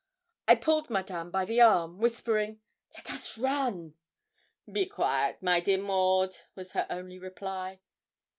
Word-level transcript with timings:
I 0.47 0.55
pulled 0.55 0.89
Madame 0.89 1.29
by 1.29 1.45
the 1.45 1.61
arm, 1.61 1.99
whispering, 1.99 2.59
'Let 2.95 3.11
us 3.11 3.37
run.' 3.37 3.93
'Be 4.71 4.87
quaite, 4.87 5.43
my 5.43 5.59
dear 5.59 5.77
Maud,' 5.77 6.37
was 6.55 6.71
her 6.71 6.87
only 6.89 7.19
reply. 7.19 7.81